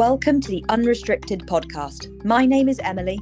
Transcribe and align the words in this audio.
Welcome 0.00 0.40
to 0.40 0.48
the 0.48 0.64
Unrestricted 0.70 1.40
podcast. 1.40 2.24
My 2.24 2.46
name 2.46 2.70
is 2.70 2.78
Emily. 2.78 3.20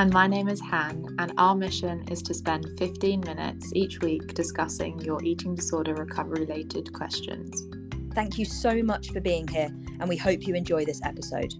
And 0.00 0.12
my 0.12 0.26
name 0.26 0.48
is 0.48 0.60
Han, 0.60 1.14
and 1.20 1.32
our 1.38 1.54
mission 1.54 2.02
is 2.10 2.20
to 2.22 2.34
spend 2.34 2.66
15 2.80 3.20
minutes 3.20 3.70
each 3.76 4.00
week 4.00 4.34
discussing 4.34 4.98
your 4.98 5.22
eating 5.22 5.54
disorder 5.54 5.94
recovery 5.94 6.46
related 6.46 6.92
questions. 6.92 7.68
Thank 8.12 8.38
you 8.38 8.44
so 8.44 8.82
much 8.82 9.12
for 9.12 9.20
being 9.20 9.46
here, 9.46 9.70
and 10.00 10.08
we 10.08 10.16
hope 10.16 10.48
you 10.48 10.56
enjoy 10.56 10.84
this 10.84 11.00
episode. 11.04 11.54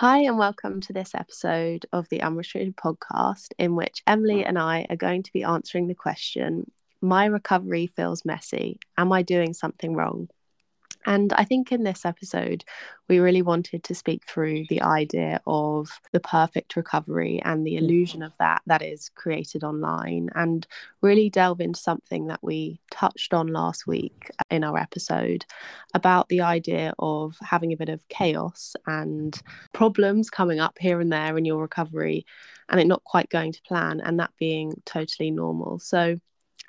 Hi, 0.00 0.18
and 0.18 0.38
welcome 0.38 0.80
to 0.82 0.92
this 0.92 1.12
episode 1.12 1.84
of 1.92 2.08
the 2.08 2.22
Unrestricted 2.22 2.76
podcast, 2.76 3.48
in 3.58 3.74
which 3.74 4.04
Emily 4.06 4.44
and 4.44 4.56
I 4.56 4.86
are 4.88 4.94
going 4.94 5.24
to 5.24 5.32
be 5.32 5.42
answering 5.42 5.88
the 5.88 5.94
question 5.96 6.70
My 7.00 7.24
recovery 7.24 7.88
feels 7.88 8.24
messy. 8.24 8.78
Am 8.96 9.10
I 9.10 9.22
doing 9.22 9.54
something 9.54 9.96
wrong? 9.96 10.28
And 11.06 11.32
I 11.32 11.44
think 11.44 11.72
in 11.72 11.84
this 11.84 12.04
episode, 12.04 12.64
we 13.08 13.18
really 13.18 13.40
wanted 13.40 13.84
to 13.84 13.94
speak 13.94 14.26
through 14.26 14.64
the 14.68 14.82
idea 14.82 15.40
of 15.46 15.88
the 16.12 16.20
perfect 16.20 16.76
recovery 16.76 17.40
and 17.44 17.66
the 17.66 17.76
illusion 17.76 18.22
of 18.22 18.32
that 18.38 18.62
that 18.66 18.82
is 18.82 19.08
created 19.14 19.64
online, 19.64 20.28
and 20.34 20.66
really 21.00 21.30
delve 21.30 21.60
into 21.60 21.80
something 21.80 22.26
that 22.26 22.40
we 22.42 22.80
touched 22.90 23.32
on 23.32 23.46
last 23.46 23.86
week 23.86 24.30
in 24.50 24.64
our 24.64 24.76
episode 24.76 25.44
about 25.94 26.28
the 26.28 26.42
idea 26.42 26.92
of 26.98 27.36
having 27.40 27.72
a 27.72 27.76
bit 27.76 27.88
of 27.88 28.06
chaos 28.08 28.74
and 28.86 29.40
problems 29.72 30.28
coming 30.28 30.60
up 30.60 30.76
here 30.78 31.00
and 31.00 31.12
there 31.12 31.38
in 31.38 31.44
your 31.44 31.62
recovery 31.62 32.26
and 32.68 32.80
it 32.80 32.86
not 32.86 33.04
quite 33.04 33.30
going 33.30 33.52
to 33.52 33.62
plan, 33.62 34.00
and 34.00 34.20
that 34.20 34.30
being 34.38 34.74
totally 34.84 35.30
normal. 35.30 35.78
So, 35.78 36.16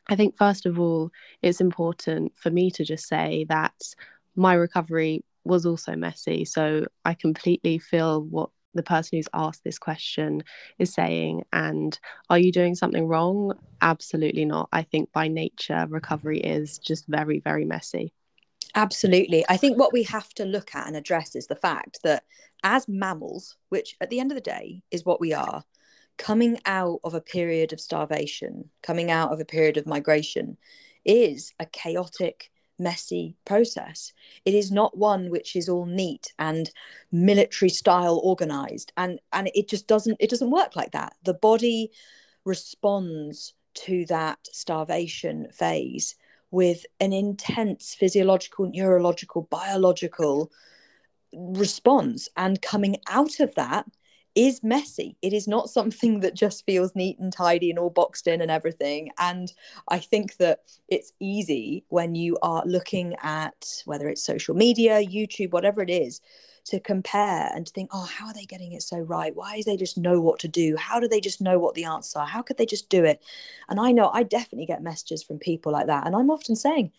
I 0.07 0.15
think, 0.15 0.37
first 0.37 0.65
of 0.65 0.79
all, 0.79 1.11
it's 1.41 1.61
important 1.61 2.31
for 2.35 2.49
me 2.49 2.71
to 2.71 2.83
just 2.83 3.07
say 3.07 3.45
that 3.49 3.73
my 4.39 4.53
recovery 4.53 5.25
was 5.43 5.65
also 5.65 5.95
messy. 5.95 6.45
So 6.45 6.85
I 7.03 7.13
completely 7.13 7.77
feel 7.77 8.23
what 8.23 8.49
the 8.73 8.83
person 8.83 9.17
who's 9.17 9.27
asked 9.33 9.63
this 9.65 9.77
question 9.77 10.43
is 10.77 10.93
saying. 10.93 11.43
And 11.51 11.99
are 12.29 12.39
you 12.39 12.51
doing 12.51 12.73
something 12.73 13.05
wrong? 13.05 13.53
Absolutely 13.81 14.45
not. 14.45 14.69
I 14.71 14.83
think 14.83 15.11
by 15.11 15.27
nature, 15.27 15.85
recovery 15.89 16.39
is 16.39 16.77
just 16.77 17.05
very, 17.07 17.39
very 17.39 17.65
messy. 17.65 18.13
Absolutely. 18.75 19.43
I 19.49 19.57
think 19.57 19.77
what 19.77 19.91
we 19.91 20.03
have 20.03 20.29
to 20.35 20.45
look 20.45 20.73
at 20.73 20.87
and 20.87 20.95
address 20.95 21.35
is 21.35 21.47
the 21.47 21.55
fact 21.55 21.99
that 22.03 22.23
as 22.63 22.87
mammals, 22.87 23.57
which 23.67 23.97
at 23.99 24.09
the 24.09 24.21
end 24.21 24.31
of 24.31 24.35
the 24.35 24.41
day 24.41 24.83
is 24.89 25.03
what 25.03 25.19
we 25.19 25.33
are, 25.33 25.63
coming 26.17 26.59
out 26.65 26.99
of 27.03 27.13
a 27.13 27.21
period 27.21 27.73
of 27.73 27.81
starvation, 27.81 28.69
coming 28.83 29.11
out 29.11 29.33
of 29.33 29.39
a 29.41 29.45
period 29.45 29.75
of 29.75 29.85
migration, 29.85 30.55
is 31.03 31.53
a 31.59 31.65
chaotic 31.65 32.51
messy 32.79 33.35
process. 33.45 34.13
It 34.45 34.53
is 34.53 34.71
not 34.71 34.97
one 34.97 35.29
which 35.29 35.55
is 35.55 35.69
all 35.69 35.85
neat 35.85 36.33
and 36.39 36.69
military 37.11 37.69
style 37.69 38.19
organized 38.23 38.91
and 38.97 39.19
and 39.33 39.49
it 39.53 39.67
just 39.67 39.87
doesn't 39.87 40.17
it 40.19 40.29
doesn't 40.29 40.51
work 40.51 40.75
like 40.75 40.91
that. 40.91 41.13
The 41.23 41.33
body 41.33 41.91
responds 42.45 43.53
to 43.75 44.05
that 44.07 44.39
starvation 44.51 45.47
phase 45.51 46.15
with 46.51 46.85
an 46.99 47.13
intense 47.13 47.93
physiological, 47.93 48.71
neurological, 48.73 49.43
biological 49.51 50.51
response 51.33 52.27
and 52.37 52.61
coming 52.61 52.97
out 53.07 53.39
of 53.39 53.53
that 53.55 53.85
is 54.35 54.63
messy. 54.63 55.17
It 55.21 55.33
is 55.33 55.47
not 55.47 55.69
something 55.69 56.19
that 56.21 56.33
just 56.33 56.65
feels 56.65 56.95
neat 56.95 57.19
and 57.19 57.33
tidy 57.33 57.69
and 57.69 57.79
all 57.79 57.89
boxed 57.89 58.27
in 58.27 58.41
and 58.41 58.51
everything. 58.51 59.09
And 59.17 59.51
I 59.87 59.99
think 59.99 60.37
that 60.37 60.59
it's 60.87 61.13
easy 61.19 61.83
when 61.89 62.15
you 62.15 62.37
are 62.41 62.63
looking 62.65 63.15
at 63.21 63.81
whether 63.85 64.07
it's 64.07 64.23
social 64.23 64.55
media, 64.55 65.01
YouTube, 65.01 65.51
whatever 65.51 65.81
it 65.81 65.89
is, 65.89 66.21
to 66.65 66.79
compare 66.79 67.49
and 67.53 67.65
to 67.65 67.73
think, 67.73 67.89
oh, 67.93 68.05
how 68.05 68.27
are 68.27 68.33
they 68.33 68.45
getting 68.45 68.73
it 68.73 68.83
so 68.83 68.99
right? 68.99 69.35
Why 69.35 69.57
do 69.57 69.63
they 69.63 69.77
just 69.77 69.97
know 69.97 70.21
what 70.21 70.39
to 70.39 70.47
do? 70.47 70.75
How 70.77 70.99
do 70.99 71.07
they 71.07 71.21
just 71.21 71.41
know 71.41 71.57
what 71.57 71.73
the 71.73 71.85
answers 71.85 72.15
are? 72.15 72.27
How 72.27 72.41
could 72.41 72.57
they 72.57 72.65
just 72.65 72.89
do 72.89 73.03
it? 73.03 73.23
And 73.69 73.79
I 73.79 73.91
know 73.91 74.11
I 74.13 74.23
definitely 74.23 74.67
get 74.67 74.83
messages 74.83 75.23
from 75.23 75.39
people 75.39 75.71
like 75.71 75.87
that. 75.87 76.05
And 76.05 76.15
I'm 76.15 76.29
often 76.29 76.55
saying, 76.55 76.91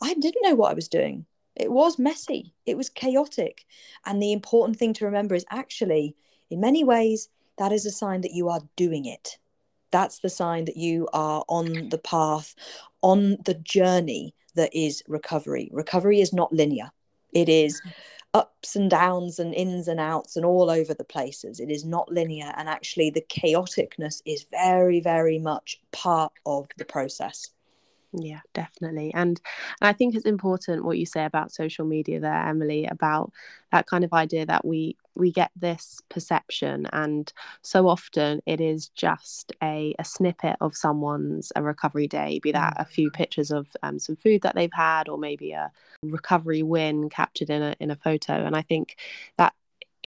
I 0.00 0.14
didn't 0.14 0.42
know 0.42 0.54
what 0.54 0.70
I 0.70 0.74
was 0.74 0.88
doing. 0.88 1.26
It 1.56 1.70
was 1.70 1.98
messy, 1.98 2.54
it 2.64 2.76
was 2.76 2.88
chaotic. 2.88 3.66
And 4.06 4.22
the 4.22 4.32
important 4.32 4.78
thing 4.78 4.94
to 4.94 5.04
remember 5.04 5.34
is 5.34 5.44
actually, 5.50 6.16
in 6.50 6.60
many 6.60 6.84
ways, 6.84 7.28
that 7.58 7.72
is 7.72 7.86
a 7.86 7.90
sign 7.90 8.20
that 8.22 8.32
you 8.32 8.48
are 8.48 8.60
doing 8.76 9.06
it. 9.06 9.38
That's 9.90 10.20
the 10.20 10.30
sign 10.30 10.66
that 10.66 10.76
you 10.76 11.08
are 11.12 11.44
on 11.48 11.88
the 11.88 11.98
path, 11.98 12.54
on 13.02 13.38
the 13.44 13.54
journey 13.54 14.34
that 14.54 14.74
is 14.74 15.02
recovery. 15.08 15.68
Recovery 15.72 16.20
is 16.20 16.32
not 16.32 16.52
linear, 16.52 16.90
it 17.32 17.48
is 17.48 17.80
ups 18.34 18.76
and 18.76 18.90
downs 18.90 19.38
and 19.38 19.54
ins 19.54 19.88
and 19.88 19.98
outs 19.98 20.36
and 20.36 20.44
all 20.44 20.70
over 20.70 20.94
the 20.94 21.04
places. 21.04 21.58
It 21.60 21.70
is 21.70 21.84
not 21.84 22.10
linear. 22.12 22.52
And 22.56 22.68
actually, 22.68 23.10
the 23.10 23.22
chaoticness 23.22 24.22
is 24.24 24.46
very, 24.50 25.00
very 25.00 25.38
much 25.38 25.80
part 25.92 26.32
of 26.46 26.68
the 26.78 26.84
process. 26.84 27.50
Yeah, 28.12 28.40
definitely. 28.54 29.12
And, 29.14 29.40
and 29.80 29.88
I 29.88 29.92
think 29.92 30.14
it's 30.14 30.24
important 30.24 30.84
what 30.84 30.98
you 30.98 31.06
say 31.06 31.24
about 31.24 31.52
social 31.52 31.84
media 31.84 32.18
there, 32.18 32.46
Emily, 32.46 32.86
about 32.86 33.32
that 33.70 33.86
kind 33.86 34.04
of 34.04 34.12
idea 34.12 34.46
that 34.46 34.64
we 34.64 34.96
we 35.16 35.32
get 35.32 35.50
this 35.56 36.00
perception 36.08 36.86
and 36.92 37.32
so 37.62 37.88
often 37.88 38.40
it 38.46 38.60
is 38.60 38.88
just 38.90 39.52
a, 39.62 39.94
a 39.98 40.04
snippet 40.04 40.56
of 40.60 40.76
someone's 40.76 41.52
a 41.56 41.62
recovery 41.62 42.06
day 42.06 42.38
be 42.42 42.52
that 42.52 42.74
a 42.78 42.84
few 42.84 43.10
mm. 43.10 43.14
pictures 43.14 43.50
of 43.50 43.66
um, 43.82 43.98
some 43.98 44.16
food 44.16 44.40
that 44.42 44.54
they've 44.54 44.72
had 44.72 45.08
or 45.08 45.18
maybe 45.18 45.50
a 45.50 45.70
recovery 46.02 46.62
win 46.62 47.10
captured 47.10 47.50
in 47.50 47.60
a 47.60 47.74
in 47.80 47.90
a 47.90 47.96
photo 47.96 48.46
and 48.46 48.56
i 48.56 48.62
think 48.62 48.96
that 49.36 49.52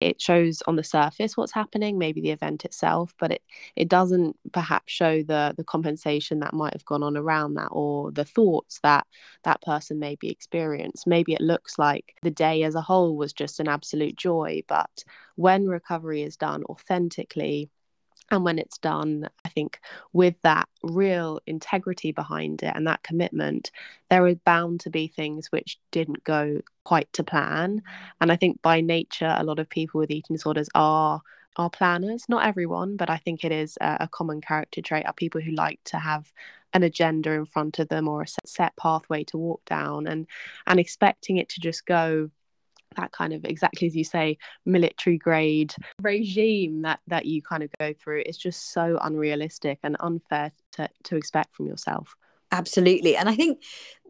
it 0.00 0.21
shows 0.21 0.62
on 0.66 0.77
the 0.77 0.84
surface 0.84 1.37
what's 1.37 1.53
happening 1.53 1.99
maybe 1.99 2.21
the 2.21 2.31
event 2.31 2.65
itself 2.65 3.15
but 3.19 3.31
it 3.33 3.43
it 3.77 3.88
doesn't 3.88 4.37
perhaps 4.53 4.93
show 4.93 5.22
the 5.22 5.55
the 5.56 5.65
compensation 5.65 6.41
that 6.41 6.55
might 6.55 6.72
have 6.72 6.84
gone 6.84 7.03
on 7.03 7.16
around 7.16 7.55
that 7.55 7.69
or 7.71 8.10
the 8.12 8.25
thoughts 8.25 8.81
that 8.83 9.06
that 9.44 9.60
person 9.62 9.99
maybe 9.99 10.28
experienced. 10.28 11.06
Maybe 11.06 11.33
it 11.33 11.41
looks 11.41 11.78
like 11.78 12.15
the 12.22 12.31
day 12.31 12.62
as 12.62 12.75
a 12.75 12.81
whole 12.81 13.16
was 13.16 13.33
just 13.33 13.60
an 13.60 13.69
absolute 13.69 14.16
joy 14.16 14.62
but 14.69 15.05
when 15.37 15.66
recovery 15.66 16.22
is 16.22 16.37
done 16.37 16.62
authentically 16.65 17.71
and 18.30 18.44
when 18.44 18.58
it's 18.58 18.78
done 18.78 19.28
i 19.44 19.48
think 19.48 19.80
with 20.12 20.34
that 20.42 20.68
real 20.82 21.41
integrity 21.46 22.12
behind 22.12 22.62
it 22.62 22.72
and 22.74 22.86
that 22.86 23.02
commitment 23.02 23.70
there 24.08 24.26
is 24.26 24.36
bound 24.44 24.80
to 24.80 24.91
be 24.91 25.06
things 25.06 25.50
which 25.50 25.78
didn't 25.91 26.22
go 26.24 26.60
quite 26.84 27.12
to 27.12 27.22
plan. 27.22 27.82
And 28.20 28.32
i 28.32 28.36
think 28.36 28.60
by 28.62 28.80
nature 28.80 29.34
a 29.36 29.44
lot 29.44 29.58
of 29.58 29.68
people 29.68 30.00
with 30.00 30.10
eating 30.10 30.34
disorders 30.34 30.68
are 30.74 31.20
are 31.56 31.70
planners. 31.70 32.24
Not 32.28 32.46
everyone 32.46 32.96
but 32.96 33.10
i 33.10 33.16
think 33.16 33.44
it 33.44 33.52
is 33.52 33.76
a, 33.80 33.98
a 34.00 34.08
common 34.08 34.41
character 34.41 34.82
trait 34.82 35.06
are 35.06 35.12
people 35.12 35.41
who 35.41 35.52
like 35.52 35.80
to 35.86 35.98
have 35.98 36.32
an 36.72 36.82
agenda 36.84 37.32
in 37.32 37.44
front 37.47 37.78
of 37.78 37.88
them 37.88 38.06
or 38.08 38.22
a 38.22 38.26
set 38.47 38.76
pathway 38.76 39.24
to 39.24 39.36
walk 39.36 39.64
down 39.64 40.06
and 40.06 40.26
and 40.66 40.78
expecting 40.78 41.36
it 41.36 41.48
to 41.50 41.60
just 41.60 41.84
go 41.86 42.30
that 42.97 43.12
kind 43.12 43.33
of 43.33 43.45
exactly 43.45 43.87
as 43.87 43.95
you 43.97 44.05
say 44.05 44.37
military 44.65 45.17
grade 45.17 45.75
regime 46.01 46.83
that 46.83 47.01
that 47.06 47.27
you 47.27 47.43
kind 47.43 47.62
of 47.62 47.71
go 47.78 47.93
through 47.93 48.23
is 48.27 48.37
just 48.37 48.73
so 48.73 48.99
unrealistic 49.03 49.78
and 49.83 49.97
unfair 50.01 50.53
to, 50.73 50.89
to 51.05 51.17
expect 51.17 51.55
from 51.55 51.67
yourself. 51.67 52.15
Absolutely 52.53 53.17
and 53.17 53.28
i 53.28 53.37
think 53.37 53.62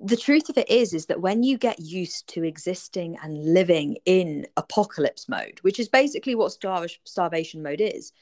the 0.03 0.17
truth 0.17 0.49
of 0.49 0.57
it 0.57 0.71
is 0.71 0.95
is 0.95 1.05
that 1.07 1.21
when 1.21 1.43
you 1.43 1.59
get 1.59 1.79
used 1.79 2.27
to 2.27 2.43
existing 2.43 3.19
and 3.23 3.53
living 3.53 3.99
in 4.07 4.47
apocalypse 4.57 5.29
mode 5.29 5.59
which 5.61 5.79
is 5.79 5.91
basically 5.91 6.35
what 6.35 6.51
star- 6.51 6.87
starvation 7.05 7.63
mode 7.63 7.83
is 7.83 8.13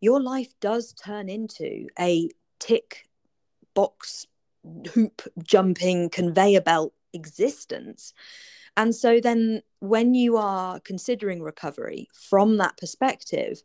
your 0.00 0.22
life 0.22 0.54
does 0.60 0.92
turn 0.92 1.28
into 1.28 1.88
a 1.98 2.28
tick 2.60 3.08
box 3.74 4.28
hoop 4.92 5.22
jumping 5.42 6.08
conveyor 6.08 6.60
belt 6.60 6.92
existence 7.12 8.14
and 8.80 8.94
so 8.94 9.20
then 9.20 9.60
when 9.80 10.14
you 10.14 10.38
are 10.38 10.80
considering 10.80 11.42
recovery 11.42 12.08
from 12.14 12.56
that 12.56 12.78
perspective, 12.78 13.62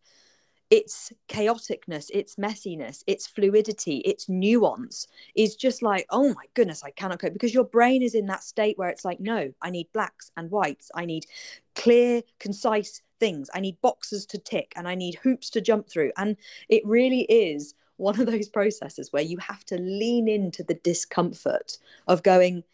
its 0.69 1.13
chaoticness, 1.29 2.09
its 2.12 2.35
messiness, 2.35 3.01
its 3.07 3.25
fluidity, 3.25 4.00
its 4.00 4.27
nuance 4.27 5.07
is 5.33 5.56
just 5.56 5.81
like, 5.81 6.06
oh 6.09 6.33
my 6.33 6.44
goodness, 6.53 6.83
I 6.83 6.89
cannot 6.89 7.19
cope 7.19 7.31
because 7.31 7.53
your 7.53 7.63
brain 7.63 8.03
is 8.03 8.13
in 8.13 8.25
that 8.25 8.44
state 8.44 8.77
where 8.77 8.89
it's 8.89 9.06
like, 9.06 9.21
no, 9.21 9.53
I 9.62 9.69
need 9.69 9.88
blacks 9.94 10.31
and 10.35 10.51
whites. 10.51 10.91
I 10.94 11.06
need 11.06 11.27
clear, 11.75 12.21
concise 12.41 13.01
things. 13.18 13.50
I 13.53 13.61
need 13.61 13.79
boxes 13.81 14.25
to 14.25 14.38
tick 14.38 14.73
and 14.75 14.85
I 14.85 14.95
need 14.95 15.15
hoops 15.15 15.50
to 15.51 15.61
jump 15.61 15.88
through. 15.88 16.11
And 16.18 16.35
it 16.68 16.85
really 16.85 17.21
is 17.21 17.73
one 17.95 18.19
of 18.19 18.25
those 18.25 18.50
processes 18.50 19.13
where 19.13 19.23
you 19.23 19.38
have 19.38 19.63
to 19.68 19.77
lean 19.77 20.27
into 20.27 20.61
the 20.61 20.73
discomfort 20.73 21.77
of 22.06 22.21
going, 22.21 22.65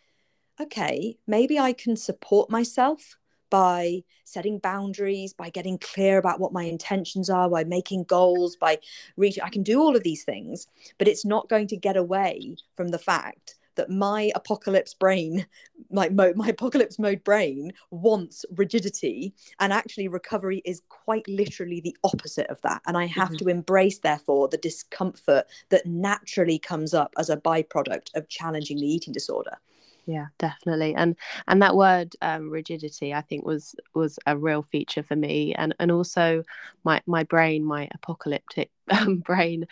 okay, 0.62 1.18
maybe 1.28 1.60
I 1.60 1.74
can 1.74 1.96
support 1.96 2.50
myself 2.50 3.18
by 3.50 4.02
setting 4.24 4.58
boundaries, 4.60 5.34
by 5.34 5.50
getting 5.50 5.78
clear 5.78 6.18
about 6.18 6.40
what 6.40 6.54
my 6.54 6.64
intentions 6.64 7.30
are, 7.30 7.50
by 7.50 7.64
making 7.64 8.06
goals, 8.06 8.56
by 8.56 8.80
reaching. 9.18 9.44
I 9.44 9.50
can 9.50 9.62
do 9.62 9.82
all 9.82 9.96
of 9.96 10.04
these 10.04 10.24
things, 10.24 10.68
but 10.98 11.08
it's 11.08 11.26
not 11.26 11.50
going 11.50 11.68
to 11.68 11.78
get 11.78 11.98
away 11.98 12.56
from 12.76 12.88
the 12.88 12.98
fact 12.98 13.56
that 13.76 13.90
my 13.90 14.32
apocalypse 14.36 14.94
brain, 14.94 15.46
my, 15.92 16.10
my 16.10 16.48
apocalypse 16.48 16.98
mode 16.98 17.24
brain, 17.24 17.74
wants 17.92 18.46
rigidity. 18.56 19.34
And 19.60 19.74
actually, 19.74 20.08
recovery 20.08 20.62
is 20.66 20.82
quite 20.90 21.28
literally 21.28 21.82
the 21.82 21.96
opposite 22.04 22.48
of 22.48 22.62
that. 22.62 22.82
And 22.88 22.98
I 22.98 23.06
have 23.06 23.30
mm-hmm. 23.30 23.46
to 23.46 23.50
embrace, 23.50 24.00
therefore, 24.00 24.48
the 24.48 24.58
discomfort 24.58 25.46
that 25.70 25.86
naturally 25.86 26.58
comes 26.58 26.94
up 26.94 27.14
as 27.18 27.30
a 27.30 27.38
byproduct 27.38 28.16
of 28.16 28.30
challenging 28.30 28.78
the 28.78 28.88
eating 28.88 29.14
disorder 29.14 29.58
yeah 30.06 30.28
definitely 30.40 30.96
and 30.96 31.16
and 31.48 31.62
that 31.62 31.76
word 31.76 32.14
um, 32.22 32.50
rigidity 32.50 33.14
i 33.14 33.22
think 33.22 33.46
was 33.46 33.76
was 33.94 34.18
a 34.26 34.38
real 34.38 34.64
feature 34.64 35.04
for 35.04 35.16
me 35.16 35.54
and 35.56 35.76
and 35.80 35.92
also 35.92 36.44
my 36.84 37.02
my 37.06 37.24
brain 37.24 37.64
my 37.64 37.88
apocalyptic 37.94 38.70
um, 38.92 39.18
brain 39.18 39.66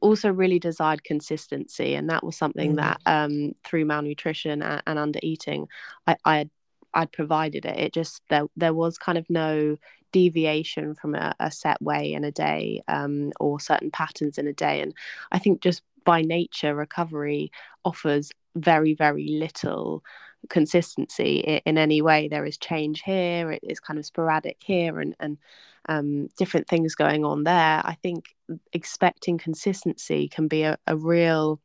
also 0.00 0.30
really 0.30 0.58
desired 0.58 1.02
consistency 1.04 1.94
and 1.94 2.10
that 2.10 2.24
was 2.24 2.36
something 2.36 2.72
mm. 2.72 2.76
that 2.76 3.00
um, 3.06 3.54
through 3.64 3.84
malnutrition 3.84 4.62
and, 4.62 4.82
and 4.86 4.98
under 4.98 5.20
eating 5.22 5.66
i 6.06 6.16
i 6.24 6.38
had 6.38 6.50
I'd 6.96 7.12
provided 7.12 7.66
it. 7.66 7.78
It 7.78 7.92
just 7.92 8.22
there 8.30 8.46
there 8.56 8.72
was 8.72 8.96
kind 8.96 9.18
of 9.18 9.28
no 9.28 9.76
deviation 10.12 10.94
from 10.94 11.14
a, 11.14 11.34
a 11.38 11.50
set 11.50 11.80
way 11.82 12.14
in 12.14 12.24
a 12.24 12.32
day 12.32 12.82
um, 12.88 13.32
or 13.38 13.60
certain 13.60 13.90
patterns 13.90 14.38
in 14.38 14.46
a 14.46 14.52
day. 14.54 14.80
And 14.80 14.94
I 15.30 15.38
think 15.38 15.60
just 15.60 15.82
by 16.06 16.22
nature, 16.22 16.74
recovery 16.74 17.52
offers 17.84 18.32
very 18.54 18.94
very 18.94 19.28
little 19.28 20.02
consistency 20.48 21.60
in, 21.66 21.76
any 21.76 22.00
way. 22.00 22.28
There 22.28 22.46
is 22.46 22.56
change 22.56 23.02
here. 23.02 23.50
It 23.52 23.60
is 23.62 23.80
kind 23.80 23.98
of 23.98 24.06
sporadic 24.06 24.56
here, 24.64 25.00
and 25.00 25.14
and 25.20 25.38
um, 25.88 26.28
different 26.38 26.68
things 26.68 26.94
going 26.94 27.24
on 27.24 27.44
there. 27.44 27.82
I 27.84 27.96
think 28.02 28.34
expecting 28.72 29.36
consistency 29.36 30.28
can 30.28 30.48
be 30.48 30.62
a, 30.62 30.78
a 30.86 30.96
real 30.96 31.60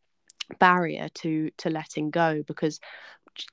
barrier 0.59 1.07
to 1.13 1.49
to 1.57 1.69
letting 1.69 2.09
go 2.09 2.43
because 2.45 2.81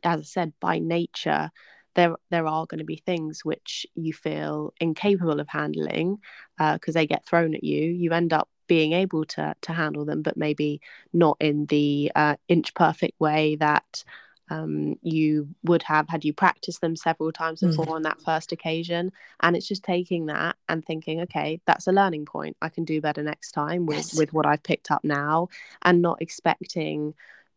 as 0.03 0.21
i 0.21 0.23
said 0.25 0.53
by 0.59 0.81
nature 0.81 1.51
there 1.95 2.17
there 2.31 2.47
are 2.47 2.67
going 2.67 2.79
to 2.79 2.85
be 2.85 3.03
things 3.07 3.45
which 3.45 3.87
you 3.95 4.13
feel 4.13 4.73
incapable 4.81 5.41
of 5.41 5.49
handling 5.49 6.19
because 6.59 6.97
uh, 6.97 6.99
they 6.99 7.07
get 7.07 7.25
thrown 7.25 7.55
at 7.55 7.63
you 7.63 7.85
you 7.85 8.13
end 8.13 8.33
up 8.33 8.49
being 8.69 8.93
able 8.93 9.25
to 9.25 9.55
to 9.63 9.73
handle 9.73 10.05
them 10.05 10.23
but 10.23 10.37
maybe 10.37 10.81
not 11.13 11.37
in 11.41 11.67
the 11.67 12.13
uh, 12.15 12.37
inch 12.49 12.73
perfect 12.75 13.19
way 13.21 13.57
that 13.57 14.05
um, 14.51 14.97
you 15.03 15.49
would 15.65 15.83
have 15.83 16.09
had 16.09 16.25
you 16.25 16.33
practiced 16.33 16.81
them 16.81 16.97
several 16.97 17.33
times 17.33 17.61
before 17.61 17.87
mm. 17.87 17.93
on 17.93 18.03
that 18.03 18.21
first 18.23 18.53
occasion. 18.53 19.13
And 19.41 19.57
it's 19.57 19.69
just 19.69 19.83
taking 19.83 20.27
that 20.27 20.57
and 20.69 20.85
thinking, 20.85 21.21
okay, 21.23 21.61
that's 21.67 21.87
a 21.87 21.93
learning 21.93 22.25
point. 22.25 22.57
I 22.63 22.69
can 22.69 22.85
do 22.85 23.01
better 23.01 23.23
next 23.23 23.53
time 23.53 23.87
with, 23.87 23.97
yes. 23.97 24.15
with 24.15 24.33
what 24.33 24.47
I've 24.47 24.63
picked 24.63 24.91
up 24.91 25.05
now 25.05 25.49
and 25.83 26.01
not 26.01 26.23
expecting 26.23 27.15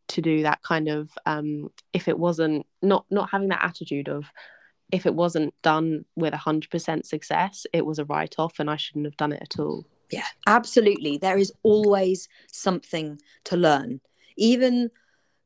to 0.10 0.22
do 0.22 0.44
that 0.44 0.62
kind 0.62 0.90
of 0.90 1.10
um, 1.26 1.72
if 1.94 2.08
it 2.08 2.20
wasn't 2.20 2.66
not 2.82 3.06
not 3.10 3.30
having 3.30 3.50
that 3.50 3.64
attitude 3.64 4.10
of 4.10 4.26
if 4.92 5.06
it 5.06 5.16
wasn't 5.16 5.54
done 5.62 6.04
with 6.18 6.34
100% 6.34 7.06
success 7.06 7.66
it 7.72 7.86
was 7.86 7.98
a 7.98 8.04
write-off 8.06 8.60
and 8.60 8.70
i 8.70 8.76
shouldn't 8.76 9.06
have 9.06 9.16
done 9.16 9.32
it 9.32 9.42
at 9.42 9.58
all 9.60 9.86
yeah 10.12 10.28
absolutely. 10.48 11.18
There 11.18 11.38
is 11.38 11.52
always 11.64 12.28
something 12.48 13.20
to 13.46 13.58
learn. 13.58 14.02
Even 14.38 14.90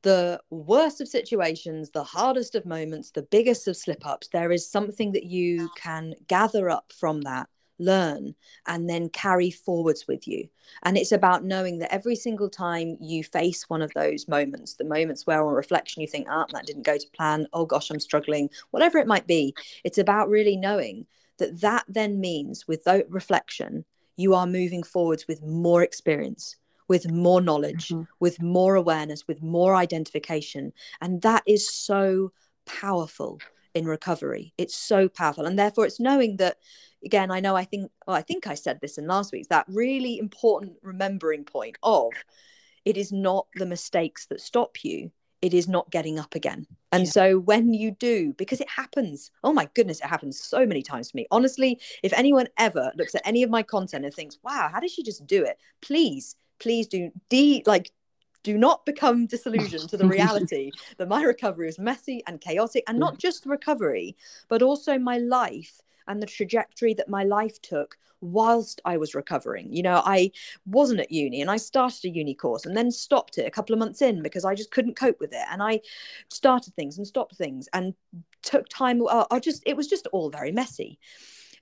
the 0.05 0.39
worst 0.51 1.01
of 1.01 1.07
situations, 1.07 1.89
the 1.89 2.03
hardest 2.03 2.53
of 2.53 2.65
moments, 2.65 3.09
the 3.11 3.23
biggest 3.23 3.67
of 3.67 3.75
slip 3.75 4.05
ups, 4.05 4.27
there 4.27 4.51
is 4.51 4.69
something 4.69 5.13
that 5.13 5.23
you 5.23 5.69
can 5.75 6.13
gather 6.27 6.69
up 6.69 6.93
from 6.95 7.21
that, 7.21 7.49
learn, 7.79 8.35
and 8.67 8.87
then 8.87 9.09
carry 9.09 9.49
forwards 9.49 10.07
with 10.07 10.27
you. 10.27 10.47
And 10.83 10.95
it's 10.95 11.11
about 11.11 11.43
knowing 11.43 11.79
that 11.79 11.91
every 11.91 12.15
single 12.15 12.49
time 12.49 12.97
you 13.01 13.23
face 13.23 13.67
one 13.67 13.81
of 13.81 13.91
those 13.95 14.27
moments, 14.27 14.75
the 14.75 14.85
moments 14.85 15.25
where 15.25 15.43
on 15.43 15.55
reflection 15.55 16.03
you 16.03 16.07
think, 16.07 16.27
ah, 16.29 16.45
that 16.53 16.67
didn't 16.67 16.85
go 16.85 16.99
to 16.99 17.09
plan, 17.17 17.47
oh 17.51 17.65
gosh, 17.65 17.89
I'm 17.89 17.99
struggling, 17.99 18.51
whatever 18.69 18.99
it 18.99 19.07
might 19.07 19.25
be, 19.25 19.55
it's 19.83 19.97
about 19.97 20.29
really 20.29 20.55
knowing 20.55 21.07
that 21.39 21.61
that 21.61 21.83
then 21.87 22.19
means 22.21 22.67
with 22.67 22.87
reflection, 23.09 23.85
you 24.17 24.33
are 24.33 24.47
moving 24.47 24.83
forwards 24.83 25.27
with 25.27 25.41
more 25.43 25.83
experience 25.83 26.55
with 26.87 27.09
more 27.09 27.41
knowledge, 27.41 27.89
mm-hmm. 27.89 28.03
with 28.19 28.41
more 28.41 28.75
awareness, 28.75 29.27
with 29.27 29.41
more 29.41 29.75
identification. 29.75 30.73
And 31.01 31.21
that 31.21 31.43
is 31.47 31.67
so 31.67 32.31
powerful 32.65 33.39
in 33.73 33.85
recovery. 33.85 34.53
It's 34.57 34.75
so 34.75 35.09
powerful. 35.09 35.45
And 35.45 35.57
therefore, 35.57 35.85
it's 35.85 35.99
knowing 35.99 36.37
that, 36.37 36.57
again, 37.03 37.31
I 37.31 37.39
know 37.39 37.55
I 37.55 37.65
think, 37.65 37.91
well, 38.05 38.15
I 38.15 38.21
think 38.21 38.47
I 38.47 38.55
said 38.55 38.79
this 38.81 38.97
in 38.97 39.07
last 39.07 39.31
week's, 39.31 39.47
that 39.47 39.65
really 39.67 40.17
important 40.17 40.77
remembering 40.81 41.43
point 41.43 41.77
of 41.83 42.11
it 42.85 42.97
is 42.97 43.11
not 43.11 43.47
the 43.55 43.65
mistakes 43.65 44.27
that 44.27 44.41
stop 44.41 44.83
you. 44.83 45.11
It 45.41 45.53
is 45.53 45.67
not 45.67 45.91
getting 45.91 46.17
up 46.17 46.33
again. 46.33 46.65
And 46.91 47.03
yeah. 47.03 47.11
so 47.11 47.39
when 47.39 47.73
you 47.73 47.91
do, 47.91 48.33
because 48.37 48.61
it 48.61 48.69
happens, 48.69 49.31
oh 49.43 49.53
my 49.53 49.69
goodness, 49.75 49.99
it 49.99 50.07
happens 50.07 50.39
so 50.39 50.65
many 50.65 50.81
times 50.81 51.09
to 51.09 51.15
me. 51.15 51.27
Honestly, 51.29 51.79
if 52.03 52.13
anyone 52.13 52.47
ever 52.57 52.91
looks 52.95 53.15
at 53.15 53.21
any 53.25 53.43
of 53.43 53.49
my 53.49 53.61
content 53.61 54.05
and 54.05 54.13
thinks, 54.13 54.39
wow, 54.43 54.69
how 54.71 54.79
did 54.79 54.91
she 54.91 55.03
just 55.03 55.27
do 55.27 55.43
it? 55.43 55.57
Please 55.81 56.35
please 56.59 56.87
do 56.87 57.11
de 57.29 57.63
like 57.65 57.91
do 58.43 58.57
not 58.57 58.85
become 58.85 59.25
disillusioned 59.25 59.89
to 59.89 59.97
the 59.97 60.07
reality 60.17 60.71
that 60.97 61.07
my 61.07 61.23
recovery 61.23 61.65
was 61.65 61.79
messy 61.79 62.23
and 62.27 62.41
chaotic 62.41 62.83
and 62.87 62.99
not 62.99 63.15
mm. 63.15 63.19
just 63.19 63.45
recovery 63.45 64.15
but 64.47 64.61
also 64.61 64.97
my 64.97 65.17
life 65.17 65.81
and 66.07 66.21
the 66.21 66.27
trajectory 66.27 66.93
that 66.93 67.09
my 67.09 67.23
life 67.23 67.61
took 67.61 67.97
whilst 68.21 68.81
I 68.85 68.97
was 68.97 69.15
recovering. 69.15 69.71
You 69.71 69.83
know, 69.83 70.01
I 70.03 70.31
wasn't 70.65 70.99
at 70.99 71.11
uni 71.11 71.41
and 71.41 71.51
I 71.51 71.57
started 71.57 72.05
a 72.05 72.09
uni 72.09 72.33
course 72.33 72.65
and 72.65 72.75
then 72.75 72.91
stopped 72.91 73.37
it 73.37 73.45
a 73.45 73.51
couple 73.51 73.73
of 73.73 73.79
months 73.79 74.01
in 74.01 74.21
because 74.21 74.45
I 74.45 74.55
just 74.55 74.71
couldn't 74.71 74.95
cope 74.95 75.19
with 75.19 75.33
it. 75.33 75.45
And 75.51 75.61
I 75.61 75.81
started 76.29 76.73
things 76.75 76.97
and 76.97 77.05
stopped 77.05 77.35
things 77.35 77.67
and 77.73 77.93
took 78.41 78.67
time. 78.69 79.01
Uh, 79.07 79.25
I 79.31 79.39
just, 79.39 79.63
it 79.65 79.77
was 79.77 79.87
just 79.87 80.07
all 80.07 80.29
very 80.29 80.51
messy. 80.51 80.99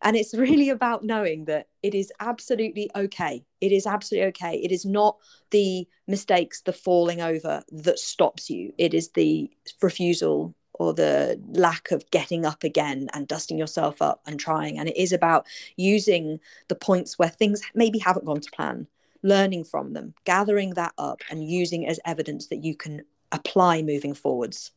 And 0.02 0.16
it's 0.16 0.34
really 0.38 0.70
about 0.70 1.04
knowing 1.04 1.46
that 1.46 1.68
it 1.82 1.96
is 1.96 2.12
absolutely 2.20 2.90
okay. 2.96 3.44
It 3.62 3.72
is 3.72 3.88
absolutely 3.88 4.28
okay. 4.28 4.56
It 4.58 4.72
is 4.72 4.86
not 4.86 5.18
the 5.52 5.88
mistakes, 6.08 6.62
the 6.62 6.74
falling 6.74 7.22
over 7.22 7.64
that 7.72 8.00
stops 8.00 8.50
you. 8.50 8.74
It 8.78 8.94
is 8.94 9.10
the 9.12 9.50
refusal 9.82 10.56
or 10.74 10.94
the 10.94 11.40
lack 11.50 11.92
of 11.92 12.10
getting 12.12 12.46
up 12.46 12.64
again 12.64 13.10
and 13.14 13.28
dusting 13.28 13.58
yourself 13.58 14.02
up 14.02 14.22
and 14.26 14.40
trying. 14.40 14.78
And 14.78 14.90
it 14.90 14.98
is 14.98 15.12
about 15.12 15.46
using 15.76 16.40
the 16.68 16.76
points 16.76 17.18
where 17.20 17.30
things 17.30 17.62
maybe 17.76 18.00
haven't 18.00 18.26
gone 18.26 18.42
to 18.42 18.52
plan, 18.52 18.88
learning 19.22 19.66
from 19.66 19.94
them, 19.94 20.14
gathering 20.26 20.74
that 20.76 20.94
up 20.98 21.22
and 21.30 21.50
using 21.50 21.88
as 21.88 22.00
evidence 22.06 22.48
that 22.48 22.64
you 22.64 22.76
can 22.76 23.04
apply 23.32 23.82
moving 23.82 24.14
forwards 24.14 24.72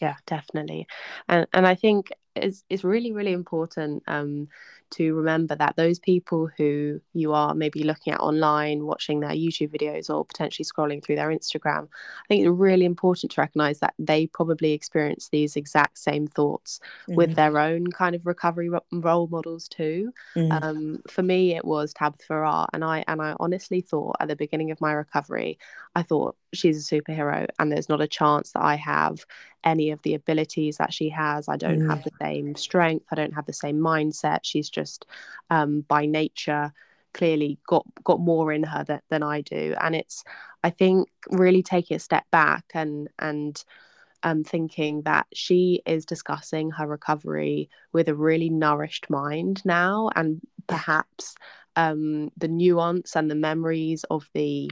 yeah 0.00 0.14
definitely 0.26 0.86
and 1.28 1.46
and 1.52 1.66
i 1.66 1.74
think 1.74 2.10
it's, 2.34 2.64
it's 2.68 2.84
really 2.84 3.12
really 3.12 3.32
important 3.32 4.02
um 4.06 4.48
to 4.90 5.14
remember 5.14 5.54
that 5.54 5.76
those 5.76 5.98
people 5.98 6.48
who 6.56 7.00
you 7.12 7.32
are 7.32 7.54
maybe 7.54 7.84
looking 7.84 8.12
at 8.12 8.20
online, 8.20 8.86
watching 8.86 9.20
their 9.20 9.30
YouTube 9.30 9.70
videos, 9.70 10.08
or 10.08 10.24
potentially 10.24 10.64
scrolling 10.64 11.02
through 11.02 11.16
their 11.16 11.28
Instagram, 11.28 11.88
I 11.88 12.28
think 12.28 12.46
it's 12.46 12.48
really 12.48 12.84
important 12.84 13.32
to 13.32 13.40
recognize 13.40 13.80
that 13.80 13.94
they 13.98 14.26
probably 14.26 14.72
experience 14.72 15.28
these 15.28 15.56
exact 15.56 15.98
same 15.98 16.26
thoughts 16.26 16.80
mm-hmm. 17.02 17.16
with 17.16 17.34
their 17.34 17.58
own 17.58 17.88
kind 17.88 18.14
of 18.14 18.26
recovery 18.26 18.70
role 18.92 19.28
models 19.28 19.68
too. 19.68 20.12
Mm-hmm. 20.34 20.64
Um, 20.64 21.02
for 21.08 21.22
me, 21.22 21.54
it 21.54 21.64
was 21.64 21.92
Tabitha 21.92 22.24
Farrar, 22.26 22.66
and 22.72 22.84
I 22.84 23.04
and 23.08 23.20
I 23.20 23.34
honestly 23.40 23.80
thought 23.80 24.16
at 24.20 24.28
the 24.28 24.36
beginning 24.36 24.70
of 24.70 24.80
my 24.80 24.92
recovery, 24.92 25.58
I 25.94 26.02
thought 26.02 26.36
she's 26.54 26.90
a 26.90 26.94
superhero, 26.94 27.46
and 27.58 27.70
there's 27.70 27.88
not 27.88 28.00
a 28.00 28.08
chance 28.08 28.52
that 28.52 28.62
I 28.62 28.76
have 28.76 29.24
any 29.64 29.90
of 29.90 30.00
the 30.02 30.14
abilities 30.14 30.76
that 30.76 30.92
she 30.92 31.08
has. 31.10 31.48
I 31.48 31.56
don't 31.56 31.80
mm. 31.80 31.90
have 31.90 32.04
the 32.04 32.12
same 32.28 32.54
strength. 32.54 33.06
I 33.10 33.14
don't 33.14 33.34
have 33.34 33.46
the 33.46 33.52
same 33.52 33.78
mindset. 33.78 34.40
She's 34.42 34.70
just 34.70 35.06
um, 35.50 35.82
by 35.88 36.06
nature 36.06 36.72
clearly 37.14 37.58
got 37.66 37.84
got 38.04 38.20
more 38.20 38.52
in 38.52 38.62
her 38.64 38.84
that, 38.84 39.02
than 39.10 39.22
I 39.22 39.40
do. 39.40 39.74
And 39.80 39.94
it's 39.94 40.24
I 40.62 40.70
think 40.70 41.08
really 41.30 41.62
taking 41.62 41.96
a 41.96 42.00
step 42.00 42.24
back 42.30 42.64
and 42.74 43.08
and 43.18 43.64
um, 44.22 44.44
thinking 44.44 45.02
that 45.02 45.26
she 45.32 45.80
is 45.86 46.04
discussing 46.04 46.70
her 46.72 46.86
recovery 46.86 47.70
with 47.92 48.08
a 48.08 48.14
really 48.14 48.50
nourished 48.50 49.08
mind 49.08 49.62
now, 49.64 50.10
and 50.16 50.40
perhaps 50.66 51.34
um, 51.76 52.30
the 52.36 52.48
nuance 52.48 53.16
and 53.16 53.30
the 53.30 53.36
memories 53.36 54.04
of 54.10 54.28
the 54.34 54.70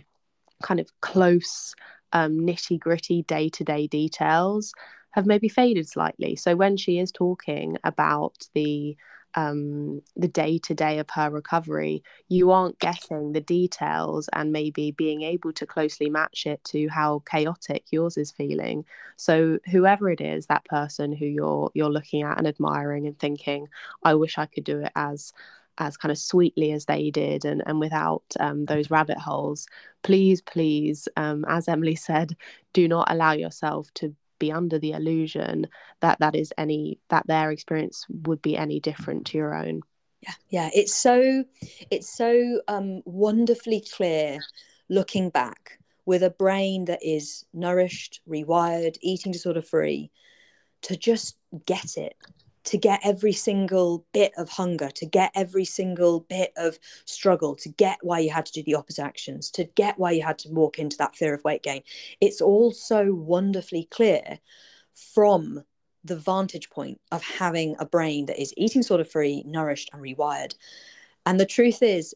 kind 0.63 0.81
of 0.81 0.89
close 1.01 1.75
um, 2.13 2.39
nitty 2.41 2.79
gritty 2.79 3.23
day 3.23 3.49
to 3.51 3.65
day 3.65 3.87
details 3.87 4.73
have 5.17 5.27
maybe 5.27 5.49
faded 5.49 5.89
slightly. 5.89 6.37
So 6.37 6.55
when 6.55 6.77
she 6.77 6.99
is 6.99 7.11
talking 7.11 7.79
about 7.83 8.47
the 8.55 8.97
um, 9.35 10.01
the 10.17 10.29
day 10.29 10.59
to 10.61 10.75
day 10.75 10.99
of 10.99 11.11
her 11.11 11.29
recovery, 11.31 12.03
you 12.29 12.53
aren't 12.53 12.79
getting 12.79 13.33
the 13.33 13.41
details 13.41 14.31
and 14.33 14.51
maybe 14.51 14.93
being 14.93 15.23
able 15.23 15.53
to 15.55 15.67
closely 15.67 16.09
match 16.09 16.47
it 16.47 16.63
to 16.65 16.89
how 16.89 17.23
chaotic 17.31 17.85
yours 17.91 18.17
is 18.17 18.31
feeling. 18.31 18.87
So 19.17 19.59
whoever 19.71 20.09
it 20.11 20.23
is, 20.23 20.47
that 20.47 20.65
person 20.65 21.13
who 21.13 21.27
you're 21.27 21.71
you're 21.75 21.91
looking 21.91 22.23
at 22.23 22.39
and 22.39 22.47
admiring 22.47 23.07
and 23.07 23.19
thinking, 23.19 23.69
I 24.05 24.15
wish 24.15 24.39
I 24.39 24.47
could 24.47 24.65
do 24.65 24.81
it 24.81 24.93
as 24.95 25.33
as 25.79 25.99
kind 25.99 26.11
of 26.11 26.17
sweetly 26.17 26.73
as 26.73 26.87
they 26.87 27.11
did 27.11 27.45
and, 27.45 27.63
and 27.67 27.79
without 27.79 28.25
um, 28.41 28.65
those 28.65 28.91
rabbit 28.91 29.19
holes 29.19 29.67
please 30.03 30.41
please 30.41 31.07
um, 31.19 31.45
as 31.49 31.69
emily 31.69 31.95
said 31.95 32.35
do 32.73 32.89
not 32.89 33.11
allow 33.11 33.33
yourself 33.33 33.91
to 33.93 34.15
be 34.39 34.53
under 34.53 34.79
the 34.79 34.93
illusion 34.93 35.67
that 36.01 36.19
that 36.21 36.35
is 36.35 36.53
any 36.59 36.99
that 37.11 37.27
their 37.27 37.51
experience 37.51 38.07
would 38.09 38.43
be 38.43 38.57
any 38.57 38.81
different 38.81 39.27
to 39.27 39.39
your 39.39 39.55
own. 39.55 39.83
Yeah 40.23 40.35
yeah 40.49 40.71
it's 40.75 40.95
so 40.95 41.45
it's 41.91 42.17
so 42.17 42.61
um 42.69 43.03
wonderfully 43.05 43.85
clear 43.95 44.39
looking 44.89 45.31
back 45.31 45.79
with 46.05 46.23
a 46.23 46.31
brain 46.31 46.85
that 46.87 47.01
is 47.03 47.45
nourished 47.53 48.21
rewired 48.29 48.97
eating 49.03 49.33
disorder 49.33 49.61
free 49.61 50.11
to 50.83 50.97
just 50.97 51.37
get 51.67 51.97
it 51.97 52.17
to 52.67 52.77
get 52.77 53.01
every 53.05 53.33
single 53.33 54.05
bit 54.13 54.33
of 54.37 54.49
hunger, 54.49 54.91
to 54.91 55.07
get 55.07 55.31
every 55.35 55.65
single 55.65 56.21
bit 56.21 56.53
of 56.57 56.79
struggle, 57.05 57.55
to 57.55 57.69
get 57.69 57.99
why 58.03 58.19
you 58.19 58.31
had 58.31 58.45
to 58.47 58.53
do 58.53 58.63
the 58.63 58.75
opposite 58.75 59.05
actions, 59.05 59.51
to 59.53 59.65
get 59.65 59.99
why 59.99 60.11
you 60.11 60.23
had 60.23 60.39
to 60.41 60.49
walk 60.51 60.79
into 60.79 60.97
that 60.97 61.15
fear 61.15 61.33
of 61.33 61.45
weight 61.45 61.63
gain. 61.63 61.83
It's 62.21 62.41
all 62.41 62.73
so 62.73 63.15
wonderfully 63.15 63.89
clear 63.91 64.41
from 64.93 65.63
the 66.05 66.17
vantage 66.17 66.69
point 66.71 67.01
of 67.13 67.23
having 67.23 67.77
a 67.79 67.87
brain 67.87 68.27
that 68.27 68.41
is 68.41 68.55
eating 68.57 68.83
sort 68.83 69.01
of 69.01 69.11
free, 69.11 69.43
nourished, 69.47 69.91
and 69.93 70.03
rewired. 70.03 70.55
And 71.25 71.39
the 71.39 71.47
truth 71.47 71.83
is, 71.83 72.15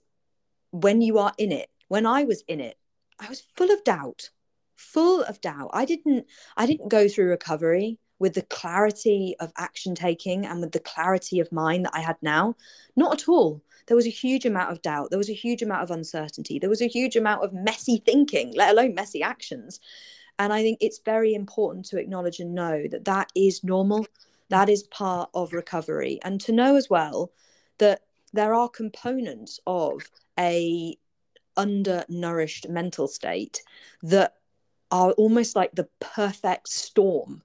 when 0.72 1.00
you 1.00 1.18
are 1.18 1.32
in 1.38 1.52
it, 1.52 1.68
when 1.88 2.06
I 2.06 2.24
was 2.24 2.42
in 2.48 2.60
it, 2.60 2.76
I 3.20 3.28
was 3.28 3.42
full 3.56 3.70
of 3.70 3.84
doubt, 3.84 4.30
full 4.76 5.22
of 5.22 5.40
doubt. 5.40 5.70
I 5.72 5.84
didn't, 5.84 6.26
I 6.56 6.66
didn't 6.66 6.88
go 6.88 7.08
through 7.08 7.28
recovery 7.28 7.98
with 8.20 8.34
the 8.34 8.42
clarity 8.42 9.34
of 9.40 9.52
action 9.56 9.96
taking 9.96 10.46
and 10.46 10.60
with 10.60 10.70
the 10.70 10.78
clarity 10.78 11.40
of 11.40 11.50
mind 11.50 11.86
that 11.86 11.94
I 11.94 12.00
had 12.00 12.16
now? 12.22 12.54
Not 12.94 13.20
at 13.20 13.28
all. 13.28 13.60
There 13.86 13.96
was 13.96 14.06
a 14.06 14.10
huge 14.10 14.46
amount 14.46 14.70
of 14.70 14.82
doubt. 14.82 15.10
There 15.10 15.18
was 15.18 15.30
a 15.30 15.34
huge 15.34 15.62
amount 15.62 15.82
of 15.82 15.90
uncertainty. 15.90 16.60
There 16.60 16.70
was 16.70 16.82
a 16.82 16.86
huge 16.86 17.16
amount 17.16 17.42
of 17.42 17.52
messy 17.52 18.00
thinking, 18.06 18.54
let 18.54 18.70
alone 18.70 18.94
messy 18.94 19.22
actions. 19.22 19.80
And 20.38 20.52
I 20.52 20.62
think 20.62 20.78
it's 20.80 21.00
very 21.04 21.34
important 21.34 21.86
to 21.86 21.98
acknowledge 21.98 22.38
and 22.38 22.54
know 22.54 22.84
that 22.90 23.06
that 23.06 23.32
is 23.34 23.64
normal. 23.64 24.06
That 24.48 24.68
is 24.68 24.84
part 24.84 25.30
of 25.34 25.52
recovery. 25.52 26.20
And 26.22 26.40
to 26.42 26.52
know 26.52 26.76
as 26.76 26.88
well 26.88 27.32
that 27.78 28.02
there 28.32 28.54
are 28.54 28.68
components 28.68 29.58
of 29.66 30.08
a 30.38 30.96
undernourished 31.56 32.68
mental 32.68 33.08
state 33.08 33.62
that 34.02 34.34
are 34.90 35.12
almost 35.12 35.56
like 35.56 35.72
the 35.72 35.88
perfect 36.00 36.68
storm 36.68 37.42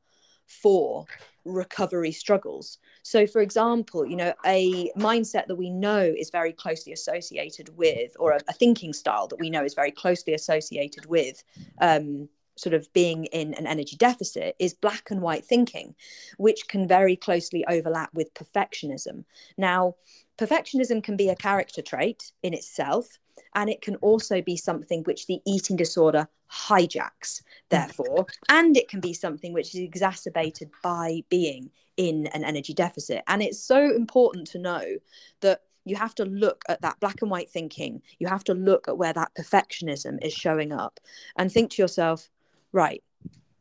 for 0.47 1.05
recovery 1.43 2.11
struggles. 2.11 2.79
So, 3.03 3.27
for 3.27 3.41
example, 3.41 4.05
you 4.05 4.15
know, 4.15 4.33
a 4.45 4.91
mindset 4.97 5.47
that 5.47 5.55
we 5.55 5.69
know 5.69 6.01
is 6.01 6.29
very 6.29 6.53
closely 6.53 6.91
associated 6.93 7.75
with, 7.77 8.15
or 8.19 8.31
a, 8.31 8.39
a 8.47 8.53
thinking 8.53 8.93
style 8.93 9.27
that 9.27 9.39
we 9.39 9.49
know 9.49 9.63
is 9.63 9.73
very 9.73 9.91
closely 9.91 10.33
associated 10.33 11.05
with, 11.05 11.43
um, 11.81 12.29
sort 12.57 12.73
of 12.73 12.91
being 12.93 13.25
in 13.25 13.53
an 13.55 13.67
energy 13.67 13.97
deficit 13.97 14.55
is 14.59 14.73
black 14.73 15.11
and 15.11 15.21
white 15.21 15.45
thinking, 15.45 15.93
which 16.37 16.67
can 16.67 16.87
very 16.87 17.15
closely 17.15 17.65
overlap 17.67 18.13
with 18.13 18.33
perfectionism. 18.33 19.25
Now, 19.57 19.95
perfectionism 20.37 21.03
can 21.03 21.17
be 21.17 21.29
a 21.29 21.35
character 21.35 21.81
trait 21.81 22.31
in 22.43 22.53
itself, 22.53 23.19
and 23.53 23.69
it 23.69 23.81
can 23.81 23.95
also 23.97 24.41
be 24.41 24.57
something 24.57 25.03
which 25.03 25.27
the 25.27 25.41
eating 25.45 25.75
disorder 25.75 26.27
hijacks, 26.51 27.41
therefore, 27.69 28.25
and 28.49 28.77
it 28.77 28.87
can 28.87 28.99
be 28.99 29.13
something 29.13 29.53
which 29.53 29.73
is 29.75 29.81
exacerbated 29.81 30.69
by 30.83 31.23
being 31.29 31.71
in 31.97 32.27
an 32.27 32.43
energy 32.43 32.73
deficit. 32.73 33.23
And 33.27 33.41
it's 33.41 33.59
so 33.59 33.95
important 33.95 34.47
to 34.47 34.59
know 34.59 34.83
that 35.41 35.61
you 35.85 35.95
have 35.95 36.15
to 36.15 36.25
look 36.25 36.63
at 36.67 36.81
that 36.81 36.99
black 36.99 37.21
and 37.21 37.29
white 37.29 37.49
thinking, 37.49 38.01
you 38.19 38.27
have 38.27 38.43
to 38.45 38.53
look 38.53 38.87
at 38.87 38.97
where 38.97 39.13
that 39.13 39.31
perfectionism 39.39 40.23
is 40.23 40.33
showing 40.33 40.71
up 40.71 40.99
and 41.37 41.51
think 41.51 41.71
to 41.71 41.81
yourself, 41.81 42.29
right, 42.71 43.03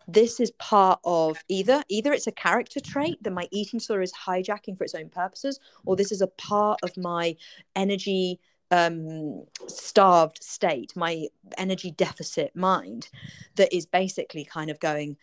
this 0.08 0.40
is 0.40 0.50
part 0.52 1.00
of 1.04 1.38
either 1.49 1.82
either 1.88 2.12
it's 2.12 2.26
a 2.26 2.32
character 2.32 2.80
trait 2.80 3.23
that 3.23 3.32
my 3.32 3.49
eating 3.50 3.78
disorder 3.78 4.02
is 4.02 4.12
hijacking 4.12 4.76
for 4.76 4.84
its 4.84 4.94
own 4.94 5.08
purposes 5.08 5.61
or 5.87 5.96
this 5.96 6.12
is 6.12 6.20
a 6.20 6.26
part 6.26 6.78
of 6.82 6.94
my 6.96 7.34
energy 7.75 8.38
um, 8.75 9.45
starved 9.69 10.43
state, 10.43 10.93
my 10.97 11.28
energy 11.59 11.93
deficit 11.93 12.54
mind, 12.57 13.09
that 13.57 13.75
is 13.75 13.87
basically 13.87 14.45
kind 14.45 14.71
of 14.71 14.81
going, 14.81 15.16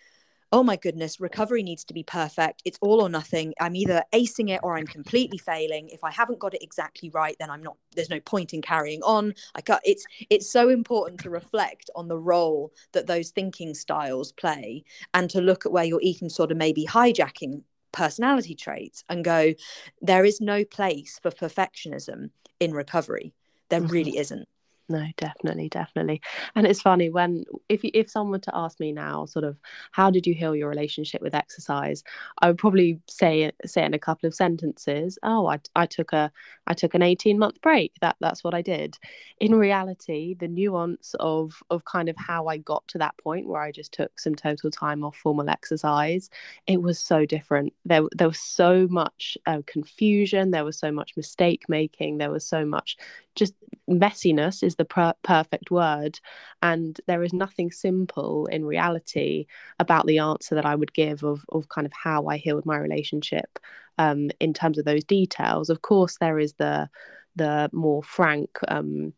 oh 0.54 0.64
my 0.64 0.76
goodness, 0.76 1.22
recovery 1.22 1.64
needs 1.64 1.86
to 1.86 1.94
be 1.94 2.04
perfect. 2.04 2.62
It's 2.66 2.78
all 2.82 3.02
or 3.02 3.10
nothing. 3.10 3.54
I'm 3.60 3.76
either 3.76 4.04
acing 4.14 4.50
it 4.50 4.60
or 4.64 4.78
I'm 4.78 4.86
completely 4.86 5.38
failing. 5.38 5.90
If 5.90 6.04
I 6.04 6.12
haven't 6.12 6.40
got 6.40 6.54
it 6.54 6.64
exactly 6.64 7.10
right, 7.10 7.36
then 7.40 7.50
I'm 7.50 7.64
not. 7.64 7.78
There's 7.96 8.10
no 8.10 8.20
point 8.20 8.54
in 8.54 8.62
carrying 8.62 9.02
on. 9.04 9.34
I 9.56 9.62
got 9.62 9.82
it's 9.86 10.06
it's 10.30 10.52
so 10.52 10.70
important 10.70 11.22
to 11.22 11.30
reflect 11.30 11.90
on 11.96 12.08
the 12.08 12.18
role 12.18 12.74
that 12.92 13.08
those 13.08 13.30
thinking 13.32 13.74
styles 13.74 14.34
play, 14.34 14.84
and 15.14 15.30
to 15.30 15.42
look 15.42 15.66
at 15.66 15.72
where 15.72 15.86
you're 15.86 16.02
eating 16.02 16.30
sort 16.30 16.52
of 16.52 16.58
maybe 16.58 16.86
hijacking 16.86 17.64
personality 17.94 18.56
traits 18.56 19.04
and 19.10 19.24
go, 19.24 19.54
there 20.02 20.26
is 20.26 20.40
no 20.40 20.64
place 20.64 21.20
for 21.22 21.32
perfectionism 21.32 22.30
in 22.60 22.74
recovery 22.74 23.34
there 23.72 23.82
mm-hmm. 23.82 23.90
really 23.92 24.18
isn't 24.18 24.48
no 24.90 25.06
definitely 25.16 25.70
definitely. 25.70 26.22
And 26.56 26.68
it's 26.68 26.82
funny 26.82 27.10
when 27.10 27.46
if 27.70 27.82
if 27.84 28.10
someone 28.10 28.32
were 28.32 28.40
to 28.40 28.56
ask 28.56 28.80
me 28.80 28.92
now 28.92 29.26
sort 29.26 29.46
of 29.46 29.58
how 29.92 30.12
did 30.12 30.28
you 30.28 30.34
heal 30.34 30.54
your 30.56 30.68
relationship 30.70 31.22
with 31.22 31.34
exercise? 31.34 32.04
I 32.42 32.48
would 32.48 32.58
probably 32.58 33.00
say 33.10 33.52
say 33.66 33.86
in 33.86 33.94
a 33.94 34.00
couple 34.00 34.28
of 34.28 34.34
sentences. 34.36 35.18
Oh 35.24 35.48
i, 35.48 35.60
I 35.76 35.86
took 35.86 36.12
a 36.14 36.32
i 36.68 36.74
took 36.74 36.94
an 36.94 37.02
18 37.04 37.40
month 37.40 37.62
break. 37.62 37.94
That 38.02 38.18
that's 38.20 38.44
what 38.44 38.54
i 38.54 38.62
did. 38.62 38.98
In 39.40 39.56
reality 39.56 40.36
the 40.40 40.48
nuance 40.50 41.16
of 41.20 41.54
of 41.70 41.86
kind 41.86 42.10
of 42.10 42.18
how 42.18 42.48
i 42.48 42.58
got 42.58 42.86
to 42.90 42.98
that 42.98 43.16
point 43.24 43.48
where 43.48 43.62
i 43.62 43.72
just 43.72 43.94
took 43.94 44.20
some 44.20 44.36
total 44.36 44.72
time 44.72 45.04
off 45.06 45.16
formal 45.16 45.50
exercise 45.50 46.30
it 46.68 46.82
was 46.82 47.00
so 47.00 47.26
different. 47.26 47.74
There 47.86 48.04
there 48.18 48.28
was 48.28 48.40
so 48.40 48.88
much 48.90 49.38
uh, 49.46 49.62
confusion 49.66 50.52
there 50.52 50.66
was 50.66 50.78
so 50.78 50.92
much 50.92 51.16
mistake 51.16 51.64
making 51.70 52.18
there 52.18 52.32
was 52.32 52.46
so 52.46 52.66
much 52.66 52.98
just 53.36 53.54
messiness 53.90 54.64
is 54.72 54.76
the 54.78 54.86
per- 54.86 55.14
perfect 55.24 55.70
word 55.70 56.20
and 56.62 57.00
there 57.08 57.24
is 57.24 57.34
nothing 57.34 57.72
simple 57.72 58.46
in 58.48 58.66
reality 58.66 59.46
about 59.80 60.06
the 60.06 60.20
answer 60.20 60.56
that 60.56 60.66
i 60.66 60.76
would 60.76 60.94
give 60.94 61.24
of, 61.24 61.44
of 61.50 61.68
kind 61.70 61.86
of 61.86 61.94
how 61.94 62.28
i 62.28 62.38
healed 62.38 62.66
my 62.66 62.78
relationship 62.78 63.60
um, 63.98 64.32
in 64.40 64.54
terms 64.54 64.78
of 64.78 64.86
those 64.86 65.04
details 65.04 65.70
of 65.70 65.82
course 65.82 66.18
there 66.20 66.40
is 66.40 66.54
the 66.54 66.90
the 67.36 67.70
more 67.72 68.02
frank 68.04 68.50
um, 68.68 69.14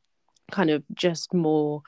kind 0.51 0.69
of 0.69 0.83
just 0.93 1.33
more 1.33 1.81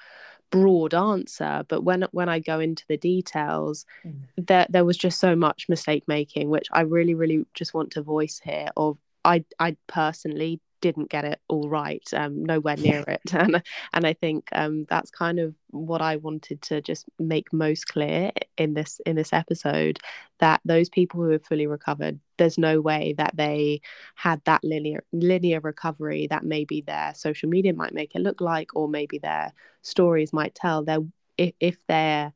broad 0.52 0.94
answer 0.94 1.66
but 1.68 1.84
when 1.84 2.06
when 2.12 2.30
i 2.30 2.40
go 2.40 2.60
into 2.60 2.86
the 2.88 2.98
details 2.98 3.86
mm. 4.06 4.14
there 4.38 4.68
there 4.70 4.86
was 4.86 4.96
just 4.96 5.20
so 5.20 5.36
much 5.36 5.68
mistake 5.68 6.04
making 6.08 6.50
which 6.50 6.68
i 6.72 6.82
really 6.82 7.16
really 7.16 7.46
just 7.54 7.74
want 7.74 7.92
to 7.92 8.02
voice 8.02 8.40
here 8.44 8.70
of 8.78 8.98
I 9.26 9.44
I 9.60 9.76
personally 9.88 10.62
didn't 10.86 11.10
get 11.10 11.26
it 11.26 11.40
all 11.48 11.68
right, 11.68 12.08
um, 12.14 12.44
nowhere 12.44 12.78
near 12.78 13.00
it. 13.08 13.34
And 13.34 13.64
and 13.92 14.06
I 14.06 14.14
think 14.14 14.48
um, 14.52 14.86
that's 14.88 15.10
kind 15.10 15.40
of 15.40 15.56
what 15.72 16.00
I 16.00 16.18
wanted 16.18 16.62
to 16.64 16.80
just 16.80 17.06
make 17.18 17.52
most 17.52 17.88
clear 17.88 18.32
in 18.60 18.76
this 18.76 19.02
in 19.08 19.16
this 19.16 19.34
episode 19.34 19.98
that 20.40 20.62
those 20.64 20.90
people 20.90 21.24
who 21.24 21.32
have 21.32 21.44
fully 21.44 21.66
recovered, 21.66 22.20
there's 22.38 22.60
no 22.60 22.82
way 22.82 23.16
that 23.18 23.36
they 23.36 23.82
had 24.14 24.42
that 24.46 24.64
linear 24.64 25.04
linear 25.12 25.60
recovery 25.60 26.28
that 26.28 26.44
maybe 26.44 26.82
their 26.82 27.14
social 27.16 27.50
media 27.50 27.74
might 27.74 27.94
make 27.94 28.14
it 28.14 28.22
look 28.22 28.40
like, 28.40 28.76
or 28.76 28.88
maybe 28.88 29.18
their 29.18 29.52
stories 29.82 30.32
might 30.34 30.54
tell. 30.54 30.84
Their 30.84 31.00
if, 31.38 31.54
if 31.60 31.78
their 31.88 32.32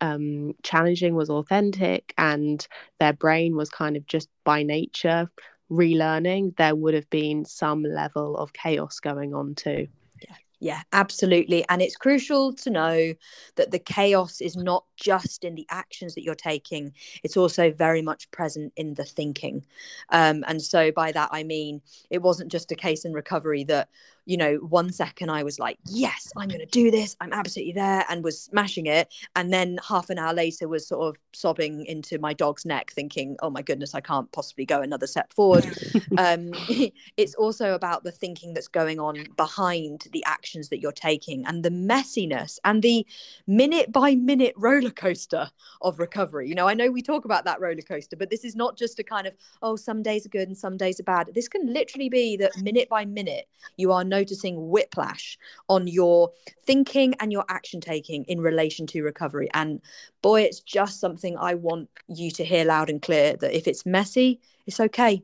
um, 0.00 0.54
challenging 0.62 1.14
was 1.14 1.28
authentic 1.28 2.14
and 2.16 2.66
their 2.98 3.12
brain 3.12 3.56
was 3.56 3.68
kind 3.68 3.94
of 3.98 4.06
just 4.06 4.30
by 4.44 4.62
nature 4.62 5.28
relearning, 5.70 6.56
there 6.56 6.74
would 6.74 6.94
have 6.94 7.08
been 7.10 7.44
some 7.44 7.82
level 7.82 8.36
of 8.36 8.52
chaos 8.52 9.00
going 9.00 9.34
on 9.34 9.54
too. 9.54 9.88
Yeah, 10.22 10.36
yeah, 10.58 10.82
absolutely. 10.92 11.64
And 11.70 11.80
it's 11.80 11.96
crucial 11.96 12.52
to 12.54 12.70
know 12.70 13.14
that 13.56 13.70
the 13.70 13.78
chaos 13.78 14.42
is 14.42 14.56
not 14.56 14.84
just 14.96 15.42
in 15.42 15.54
the 15.54 15.66
actions 15.70 16.14
that 16.14 16.22
you're 16.22 16.34
taking, 16.34 16.92
it's 17.24 17.36
also 17.36 17.72
very 17.72 18.02
much 18.02 18.30
present 18.30 18.72
in 18.76 18.92
the 18.94 19.04
thinking. 19.04 19.64
Um, 20.10 20.44
and 20.46 20.60
so 20.60 20.92
by 20.92 21.12
that, 21.12 21.30
I 21.32 21.44
mean, 21.44 21.80
it 22.10 22.20
wasn't 22.20 22.52
just 22.52 22.72
a 22.72 22.76
case 22.76 23.06
in 23.06 23.14
recovery 23.14 23.64
that 23.64 23.88
you 24.26 24.36
know, 24.36 24.56
one 24.56 24.92
second 24.92 25.30
I 25.30 25.42
was 25.42 25.58
like, 25.58 25.78
yes, 25.86 26.30
I'm 26.36 26.48
going 26.48 26.60
to 26.60 26.66
do 26.66 26.90
this. 26.90 27.16
I'm 27.20 27.32
absolutely 27.32 27.72
there 27.72 28.04
and 28.08 28.22
was 28.22 28.40
smashing 28.40 28.86
it. 28.86 29.12
And 29.36 29.52
then 29.52 29.78
half 29.86 30.10
an 30.10 30.18
hour 30.18 30.32
later 30.32 30.68
was 30.68 30.86
sort 30.86 31.08
of 31.08 31.20
sobbing 31.32 31.84
into 31.86 32.18
my 32.18 32.32
dog's 32.32 32.64
neck, 32.64 32.92
thinking, 32.92 33.36
oh 33.42 33.50
my 33.50 33.62
goodness, 33.62 33.94
I 33.94 34.00
can't 34.00 34.30
possibly 34.32 34.64
go 34.64 34.82
another 34.82 35.06
step 35.06 35.32
forward. 35.32 35.64
um, 36.18 36.52
it's 37.16 37.34
also 37.34 37.74
about 37.74 38.04
the 38.04 38.12
thinking 38.12 38.54
that's 38.54 38.68
going 38.68 39.00
on 39.00 39.26
behind 39.36 40.06
the 40.12 40.24
actions 40.26 40.68
that 40.68 40.80
you're 40.80 40.92
taking 40.92 41.44
and 41.46 41.64
the 41.64 41.70
messiness 41.70 42.58
and 42.64 42.82
the 42.82 43.06
minute 43.46 43.92
by 43.92 44.14
minute 44.14 44.54
roller 44.56 44.90
coaster 44.90 45.50
of 45.82 45.98
recovery. 45.98 46.48
You 46.48 46.54
know, 46.54 46.68
I 46.68 46.74
know 46.74 46.90
we 46.90 47.02
talk 47.02 47.24
about 47.24 47.44
that 47.44 47.60
roller 47.60 47.82
coaster, 47.82 48.16
but 48.16 48.30
this 48.30 48.44
is 48.44 48.54
not 48.56 48.76
just 48.76 48.98
a 48.98 49.04
kind 49.04 49.26
of, 49.26 49.34
oh, 49.62 49.76
some 49.76 50.02
days 50.02 50.26
are 50.26 50.30
good 50.30 50.48
and 50.48 50.56
some 50.56 50.76
days 50.76 51.00
are 51.00 51.04
bad. 51.04 51.30
This 51.34 51.48
can 51.48 51.72
literally 51.72 52.08
be 52.08 52.36
that 52.36 52.56
minute 52.58 52.88
by 52.88 53.04
minute 53.04 53.46
you 53.76 53.92
are 53.92 54.04
noticing 54.10 54.68
whiplash 54.68 55.38
on 55.68 55.86
your 55.86 56.32
thinking 56.64 57.14
and 57.20 57.32
your 57.32 57.44
action 57.48 57.80
taking 57.80 58.24
in 58.24 58.40
relation 58.40 58.86
to 58.88 59.02
recovery. 59.02 59.48
And 59.54 59.80
boy, 60.20 60.42
it's 60.42 60.60
just 60.60 61.00
something 61.00 61.36
I 61.38 61.54
want 61.54 61.88
you 62.08 62.30
to 62.32 62.44
hear 62.44 62.66
loud 62.66 62.90
and 62.90 63.00
clear 63.00 63.36
that 63.36 63.56
if 63.56 63.66
it's 63.66 63.86
messy, 63.86 64.40
it's 64.66 64.80
okay. 64.80 65.22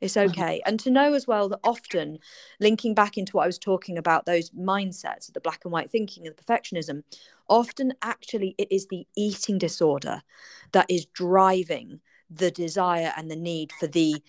It's 0.00 0.16
okay. 0.26 0.62
And 0.64 0.80
to 0.80 0.90
know 0.90 1.12
as 1.14 1.26
well 1.26 1.48
that 1.50 1.60
often 1.64 2.18
linking 2.60 2.94
back 2.94 3.18
into 3.18 3.32
what 3.32 3.44
I 3.44 3.48
was 3.48 3.58
talking 3.58 3.98
about, 3.98 4.24
those 4.24 4.50
mindsets, 4.50 5.32
the 5.32 5.40
black 5.40 5.64
and 5.64 5.72
white 5.72 5.90
thinking 5.90 6.26
and 6.26 6.34
the 6.34 6.42
perfectionism, 6.42 7.02
often 7.48 7.92
actually 8.02 8.54
it 8.58 8.70
is 8.70 8.86
the 8.86 9.06
eating 9.16 9.58
disorder 9.58 10.22
that 10.72 10.86
is 10.88 11.06
driving 11.06 12.00
the 12.30 12.50
desire 12.50 13.12
and 13.16 13.30
the 13.30 13.36
need 13.36 13.72
for 13.72 13.86
the 13.86 14.22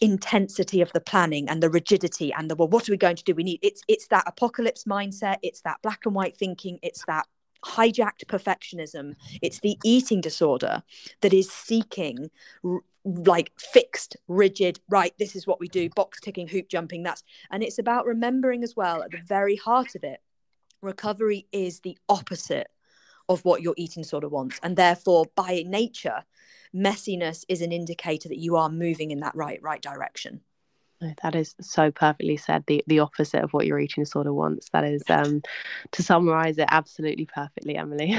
intensity 0.00 0.80
of 0.80 0.92
the 0.92 1.00
planning 1.00 1.48
and 1.48 1.62
the 1.62 1.70
rigidity 1.70 2.32
and 2.32 2.50
the 2.50 2.56
well 2.56 2.68
what 2.68 2.88
are 2.88 2.92
we 2.92 2.96
going 2.96 3.16
to 3.16 3.24
do? 3.24 3.34
We 3.34 3.42
need 3.42 3.60
it's 3.62 3.82
it's 3.88 4.08
that 4.08 4.24
apocalypse 4.26 4.84
mindset 4.84 5.38
it's 5.42 5.62
that 5.62 5.78
black 5.82 6.00
and 6.06 6.14
white 6.14 6.36
thinking 6.36 6.78
it's 6.82 7.04
that 7.06 7.26
hijacked 7.64 8.24
perfectionism 8.26 9.14
it's 9.42 9.60
the 9.60 9.76
eating 9.84 10.20
disorder 10.20 10.82
that 11.22 11.32
is 11.32 11.50
seeking 11.50 12.30
r- 12.64 12.80
like 13.04 13.50
fixed 13.58 14.16
rigid 14.28 14.78
right 14.88 15.12
this 15.18 15.34
is 15.34 15.46
what 15.46 15.58
we 15.58 15.66
do 15.66 15.90
box 15.90 16.20
ticking 16.20 16.46
hoop 16.46 16.68
jumping 16.68 17.02
that's 17.02 17.24
and 17.50 17.62
it's 17.62 17.78
about 17.78 18.06
remembering 18.06 18.62
as 18.62 18.76
well 18.76 19.02
at 19.02 19.10
the 19.10 19.20
very 19.26 19.56
heart 19.56 19.96
of 19.96 20.04
it 20.04 20.20
recovery 20.82 21.46
is 21.50 21.80
the 21.80 21.98
opposite 22.08 22.68
of 23.28 23.44
what 23.44 23.62
your 23.62 23.74
eating 23.76 24.02
disorder 24.02 24.28
wants. 24.28 24.58
And 24.62 24.76
therefore 24.76 25.26
by 25.34 25.64
nature 25.66 26.24
messiness 26.74 27.44
is 27.48 27.62
an 27.62 27.72
indicator 27.72 28.28
that 28.28 28.38
you 28.38 28.56
are 28.56 28.68
moving 28.68 29.10
in 29.10 29.20
that 29.20 29.34
right 29.34 29.60
right 29.62 29.80
direction 29.80 30.40
that 31.22 31.34
is 31.34 31.54
so 31.60 31.90
perfectly 31.90 32.36
said. 32.36 32.64
The 32.66 32.82
the 32.86 32.98
opposite 33.00 33.42
of 33.42 33.52
what 33.52 33.66
your 33.66 33.78
eating 33.78 34.04
disorder 34.04 34.32
wants. 34.32 34.68
That 34.70 34.84
is 34.84 35.02
um, 35.08 35.42
to 35.92 36.02
summarize 36.02 36.58
it 36.58 36.68
absolutely 36.70 37.26
perfectly, 37.26 37.76
Emily. 37.76 38.16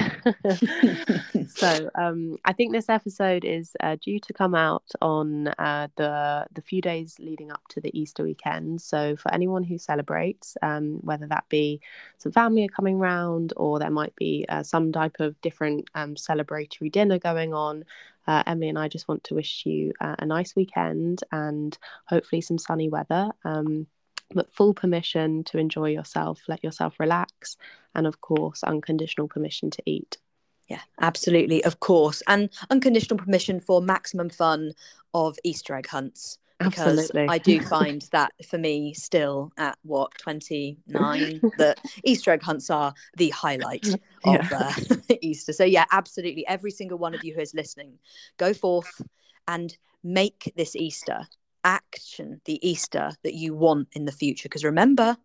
so 1.48 1.90
um, 1.96 2.38
I 2.46 2.54
think 2.54 2.72
this 2.74 2.90
episode 2.90 3.44
is 3.44 3.72
uh, 3.82 3.98
due 4.02 4.20
to 4.20 4.34
come 4.34 4.56
out 4.56 4.90
on 5.02 5.48
uh, 5.60 5.88
the 5.96 6.46
the 6.54 6.62
few 6.62 6.82
days 6.82 7.18
leading 7.20 7.52
up 7.52 7.62
to 7.70 7.82
the 7.82 7.98
Easter 8.00 8.24
weekend. 8.24 8.82
So 8.82 9.16
for 9.16 9.34
anyone 9.34 9.64
who 9.64 9.78
celebrates, 9.78 10.56
um, 10.62 11.00
whether 11.02 11.28
that 11.28 11.46
be 11.50 11.82
some 12.18 12.32
family 12.32 12.66
are 12.66 12.70
coming 12.70 12.98
round 12.98 13.54
or 13.58 13.80
there 13.80 13.90
might 13.90 14.16
be 14.16 14.46
uh, 14.50 14.64
some 14.64 14.92
type 14.92 15.18
of 15.20 15.40
different 15.42 15.90
um, 15.96 16.16
celebratory 16.16 16.92
dinner 16.92 17.20
going 17.20 17.54
on, 17.54 17.84
uh, 18.30 18.44
Emily 18.46 18.70
and 18.70 18.78
I 18.78 18.88
just 18.88 19.08
want 19.08 19.24
to 19.26 19.34
wish 19.34 19.66
you 19.66 19.92
uh, 20.00 20.16
a 20.20 20.26
nice 20.26 20.56
weekend 20.56 21.24
and 21.32 21.76
hopefully 22.06 22.42
some 22.42 22.60
sunny 22.60 22.88
weather. 22.88 23.32
Um, 23.44 23.88
but 24.36 24.54
full 24.54 24.76
permission 24.76 25.44
to 25.46 25.58
enjoy 25.58 25.90
yourself, 25.90 26.40
let 26.48 26.64
yourself 26.64 27.00
relax, 27.00 27.58
and 27.96 28.06
of 28.06 28.22
course, 28.22 28.64
unconditional 28.64 29.28
permission 29.28 29.72
to 29.72 29.82
eat. 29.88 30.20
Yeah, 30.68 30.82
absolutely, 31.02 31.64
of 31.64 31.80
course, 31.80 32.22
and 32.28 32.52
unconditional 32.70 33.18
permission 33.18 33.60
for 33.60 33.82
maximum 33.82 34.30
fun 34.30 34.74
of 35.16 35.40
Easter 35.44 35.74
egg 35.74 35.88
hunts 35.88 36.38
because 36.60 37.00
Absolutely. 37.00 37.28
I 37.30 37.38
do 37.38 37.62
find 37.62 38.06
that 38.12 38.34
for 38.46 38.58
me 38.58 38.94
still 38.94 39.52
at 39.58 39.78
what 39.84 40.12
29 40.18 41.42
that 41.58 41.80
Easter 42.04 42.32
egg 42.32 42.44
hunts 42.44 42.70
are 42.70 42.94
the 43.16 43.30
highlight 43.30 43.88
yeah. 44.26 44.36
of 44.36 44.52
uh, 44.52 45.06
Easter. 45.22 45.54
So 45.54 45.64
yeah, 45.64 45.86
absolutely 45.92 46.46
every 46.48 46.72
single 46.72 46.98
one 46.98 47.16
of 47.16 47.24
you 47.24 47.34
who 47.34 47.40
is 47.40 47.54
listening, 47.54 47.98
go 48.38 48.54
forth 48.54 49.02
and 49.48 49.76
make 50.04 50.52
this 50.58 50.76
Easter 50.76 51.28
action 51.64 52.42
the 52.46 52.66
Easter 52.68 53.14
that 53.24 53.34
you 53.34 53.54
want 53.54 53.88
in 53.94 54.06
the 54.06 54.12
future 54.12 54.48
because 54.48 54.64
remember 54.64 55.18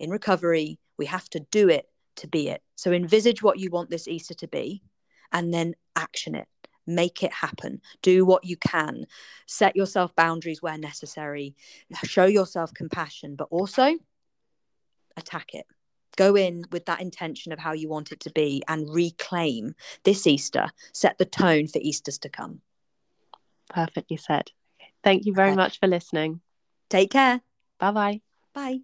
in 0.00 0.10
recovery 0.10 0.78
we 0.96 1.06
have 1.06 1.28
to 1.30 1.40
do 1.50 1.68
it 1.68 1.86
to 2.16 2.28
be 2.28 2.48
it. 2.48 2.62
So 2.76 2.92
envisage 2.92 3.42
what 3.42 3.58
you 3.58 3.70
want 3.70 3.90
this 3.90 4.08
Easter 4.08 4.34
to 4.34 4.48
be 4.48 4.82
and 5.32 5.52
then 5.52 5.74
action 5.96 6.34
it 6.34 6.48
make 6.88 7.22
it 7.22 7.32
happen. 7.32 7.80
Do 8.02 8.24
what 8.24 8.44
you 8.44 8.56
can. 8.56 9.06
Set 9.46 9.76
yourself 9.76 10.14
boundaries 10.16 10.62
where 10.62 10.78
necessary. 10.78 11.54
Show 12.04 12.26
yourself 12.26 12.74
compassion 12.74 13.36
but 13.36 13.48
also 13.50 13.96
attack 15.16 15.54
it. 15.54 15.66
Go 16.16 16.34
in 16.34 16.64
with 16.72 16.86
that 16.86 17.00
intention 17.00 17.52
of 17.52 17.58
how 17.58 17.72
you 17.72 17.88
want 17.88 18.10
it 18.10 18.20
to 18.20 18.30
be 18.30 18.62
and 18.66 18.92
reclaim 18.92 19.74
this 20.04 20.26
easter. 20.26 20.68
Set 20.92 21.18
the 21.18 21.24
tone 21.24 21.68
for 21.68 21.78
easters 21.78 22.18
to 22.18 22.28
come. 22.28 22.60
Perfectly 23.68 24.16
said. 24.16 24.50
Thank 25.04 25.26
you 25.26 25.34
very 25.34 25.50
okay. 25.50 25.56
much 25.56 25.78
for 25.78 25.86
listening. 25.86 26.40
Take 26.88 27.10
care. 27.10 27.40
Bye-bye. 27.78 28.20
Bye 28.54 28.80